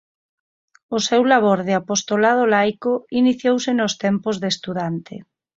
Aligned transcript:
O 0.95 0.97
seu 1.07 1.21
labor 1.31 1.59
de 1.67 1.73
apostolado 1.81 2.43
laico 2.53 2.93
iniciouse 3.21 3.71
nos 3.79 3.93
tempos 4.05 4.35
de 4.41 4.47
estudante. 4.53 5.15